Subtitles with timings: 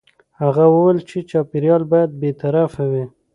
[0.41, 3.05] هغه وویل چې خبریال باید بې طرفه وي.